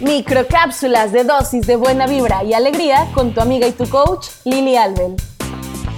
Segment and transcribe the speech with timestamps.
[0.00, 4.76] Microcápsulas de dosis de buena vibra y alegría con tu amiga y tu coach Lili
[4.76, 5.16] Albel.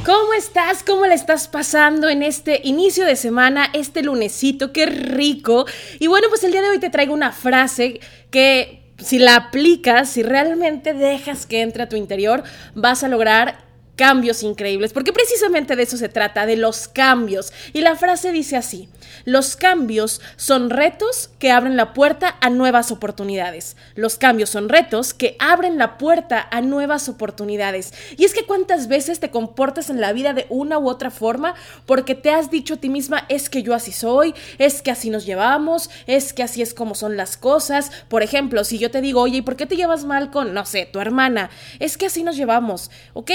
[0.07, 0.85] ¿Cómo estás?
[0.85, 4.73] ¿Cómo le estás pasando en este inicio de semana, este lunesito?
[4.73, 5.67] ¡Qué rico!
[5.99, 7.99] Y bueno, pues el día de hoy te traigo una frase
[8.31, 12.45] que si la aplicas, si realmente dejas que entre a tu interior,
[12.77, 13.68] vas a lograr
[13.99, 17.53] cambios increíbles, porque precisamente de eso se trata, de los cambios.
[17.73, 18.89] Y la frase dice así,
[19.25, 23.77] los cambios son retos que abren la puerta a nuevas oportunidades.
[23.97, 27.93] Los cambios son retos que abren la puerta a nuevas oportunidades.
[28.17, 31.57] Y es que cuántas veces te comportas en la vida de una u otra forma
[31.85, 35.11] porque te has dicho a ti misma, es que yo así soy, es que así
[35.11, 37.91] nos llevamos, es que así es como son las cosas.
[38.09, 40.65] Por ejemplo, si yo te digo, oye, ¿y por qué te llevas mal con, no
[40.67, 41.51] sé, tu hermana?
[41.81, 43.33] Es que así nos llevamos, ok.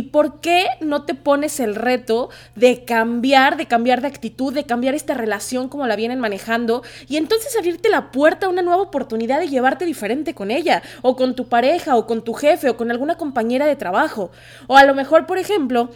[0.00, 4.64] ¿Y por qué no te pones el reto de cambiar, de cambiar de actitud, de
[4.64, 8.80] cambiar esta relación como la vienen manejando y entonces abrirte la puerta a una nueva
[8.80, 12.78] oportunidad de llevarte diferente con ella, o con tu pareja, o con tu jefe, o
[12.78, 14.30] con alguna compañera de trabajo?
[14.68, 15.90] O a lo mejor, por ejemplo,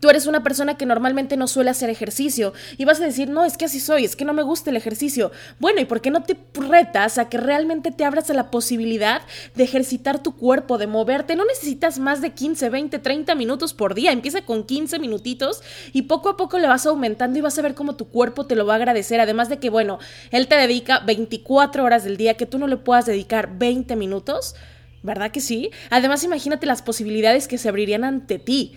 [0.00, 3.44] Tú eres una persona que normalmente no suele hacer ejercicio y vas a decir, no,
[3.44, 5.30] es que así soy, es que no me gusta el ejercicio.
[5.60, 9.22] Bueno, ¿y por qué no te retas a que realmente te abras a la posibilidad
[9.54, 11.36] de ejercitar tu cuerpo, de moverte?
[11.36, 14.10] No necesitas más de 15, 20, 30 minutos por día.
[14.10, 17.74] Empieza con 15 minutitos y poco a poco le vas aumentando y vas a ver
[17.74, 19.20] cómo tu cuerpo te lo va a agradecer.
[19.20, 20.00] Además de que, bueno,
[20.32, 24.56] él te dedica 24 horas del día, que tú no le puedas dedicar 20 minutos.
[25.02, 25.70] ¿Verdad que sí?
[25.90, 28.74] Además, imagínate las posibilidades que se abrirían ante ti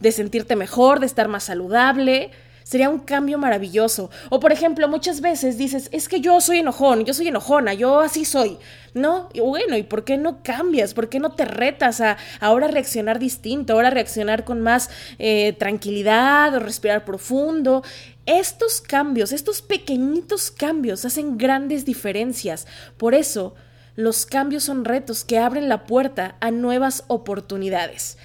[0.00, 2.30] de sentirte mejor, de estar más saludable.
[2.64, 4.10] Sería un cambio maravilloso.
[4.28, 8.00] O por ejemplo, muchas veces dices, es que yo soy enojón, yo soy enojona, yo
[8.00, 8.58] así soy.
[8.94, 10.94] No, bueno, ¿y por qué no cambias?
[10.94, 16.54] ¿Por qué no te retas a ahora reaccionar distinto, ahora reaccionar con más eh, tranquilidad
[16.54, 17.82] o respirar profundo?
[18.26, 22.66] Estos cambios, estos pequeñitos cambios hacen grandes diferencias.
[22.96, 23.54] Por eso,
[23.96, 28.16] los cambios son retos que abren la puerta a nuevas oportunidades.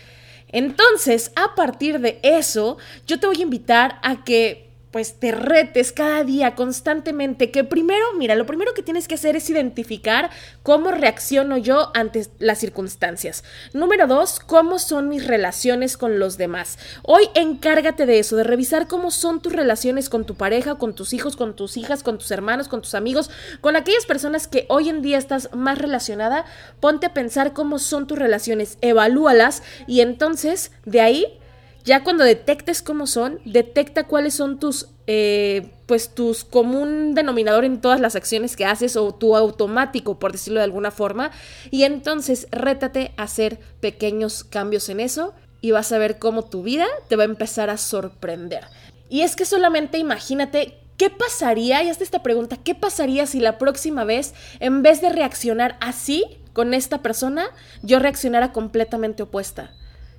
[0.55, 4.64] Entonces, a partir de eso, yo te voy a invitar a que
[4.95, 9.35] pues te retes cada día constantemente, que primero, mira, lo primero que tienes que hacer
[9.35, 10.29] es identificar
[10.63, 13.43] cómo reacciono yo ante las circunstancias.
[13.73, 16.79] Número dos, cómo son mis relaciones con los demás.
[17.03, 21.11] Hoy encárgate de eso, de revisar cómo son tus relaciones con tu pareja, con tus
[21.11, 23.29] hijos, con tus hijas, con tus hermanos, con tus amigos,
[23.59, 26.45] con aquellas personas que hoy en día estás más relacionada.
[26.79, 31.39] Ponte a pensar cómo son tus relaciones, evalúalas y entonces de ahí
[31.85, 37.79] ya cuando detectes cómo son, detecta cuáles son tus, eh, pues tus común denominador en
[37.79, 41.31] todas las acciones que haces o tu automático, por decirlo de alguna forma,
[41.69, 46.63] y entonces rétate a hacer pequeños cambios en eso y vas a ver cómo tu
[46.63, 48.65] vida te va a empezar a sorprender.
[49.07, 51.83] Y es que solamente imagínate ¿Qué pasaría?
[51.83, 56.23] Y hazte esta pregunta, ¿qué pasaría si la próxima vez, en vez de reaccionar así
[56.53, 57.47] con esta persona,
[57.83, 59.71] yo reaccionara completamente opuesta?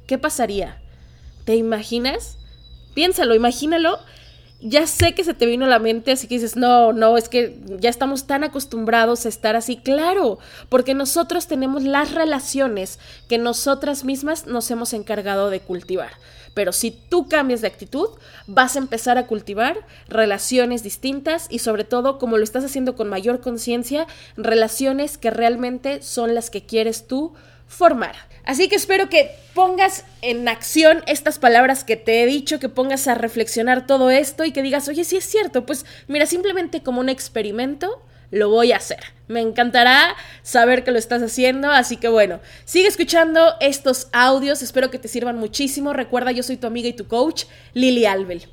[0.07, 0.83] ¿Qué pasaría?
[1.47, 2.37] ¿Te imaginas?
[2.95, 4.01] Piénsalo, imagínalo.
[4.61, 7.29] Ya sé que se te vino a la mente, así que dices, no, no, es
[7.29, 9.77] que ya estamos tan acostumbrados a estar así.
[9.77, 12.99] Claro, porque nosotros tenemos las relaciones
[13.29, 16.11] que nosotras mismas nos hemos encargado de cultivar.
[16.53, 18.09] Pero si tú cambias de actitud,
[18.49, 23.09] vas a empezar a cultivar relaciones distintas y sobre todo, como lo estás haciendo con
[23.09, 27.35] mayor conciencia, relaciones que realmente son las que quieres tú
[27.67, 28.17] formar.
[28.45, 33.09] Así que espero que pongas en acción estas palabras que te he dicho, que pongas
[33.09, 37.01] a reflexionar todo esto y que digas, oye, sí es cierto, pues mira, simplemente como
[37.01, 39.01] un experimento lo voy a hacer.
[39.29, 44.91] Me encantará saber que lo estás haciendo, así que bueno, sigue escuchando estos audios, espero
[44.91, 45.93] que te sirvan muchísimo.
[45.93, 47.45] Recuerda, yo soy tu amiga y tu coach,
[47.75, 48.49] Lili Albel.